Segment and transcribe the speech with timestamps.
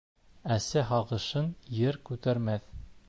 [0.55, 1.51] Әсә һағышын
[1.81, 2.67] ер күтәрмәҫ.